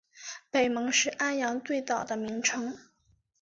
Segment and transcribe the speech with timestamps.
[0.49, 2.75] 北蒙是安阳最早的名称。